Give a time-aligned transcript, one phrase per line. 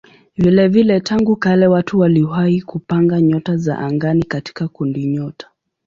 [0.35, 5.49] Vilevile tangu kale watu waliwahi kupanga nyota za angani katika kundinyota.